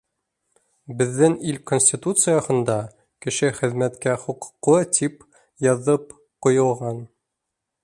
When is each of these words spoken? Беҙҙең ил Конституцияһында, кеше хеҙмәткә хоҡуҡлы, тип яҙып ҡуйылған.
Беҙҙең 1.01 1.35
ил 1.51 1.59
Конституцияһында, 1.71 2.77
кеше 3.27 3.51
хеҙмәткә 3.59 4.17
хоҡуҡлы, 4.25 4.81
тип 5.01 5.23
яҙып 5.69 6.19
ҡуйылған. 6.47 7.07